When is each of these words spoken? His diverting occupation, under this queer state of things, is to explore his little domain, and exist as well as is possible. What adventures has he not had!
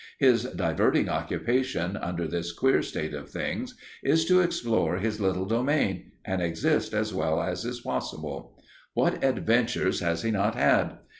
His 0.17 0.45
diverting 0.45 1.09
occupation, 1.09 1.95
under 1.95 2.25
this 2.27 2.51
queer 2.51 2.81
state 2.81 3.13
of 3.13 3.29
things, 3.29 3.75
is 4.01 4.25
to 4.25 4.41
explore 4.41 4.97
his 4.97 5.19
little 5.21 5.45
domain, 5.45 6.13
and 6.25 6.41
exist 6.41 6.91
as 6.95 7.13
well 7.13 7.39
as 7.39 7.65
is 7.65 7.81
possible. 7.81 8.57
What 8.95 9.23
adventures 9.23 9.99
has 9.99 10.23
he 10.23 10.31
not 10.31 10.55
had! 10.55 10.97